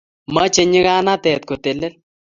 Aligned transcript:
meche 0.33 0.61
nyikanatet 0.69 1.43
kotelel 1.49 1.93